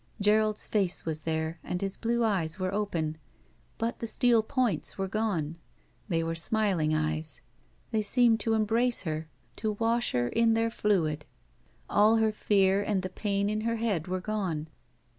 [0.19, 3.19] Gerald's face was there, and his blue ^es were open,
[3.77, 5.59] but the steel points were gone.
[6.09, 7.41] They were smiling eyes.
[7.91, 9.27] They seemed to embrace her,
[9.57, 11.25] to wash her in their fluid.
[11.87, 14.69] All her fear and the pain in her head were gone.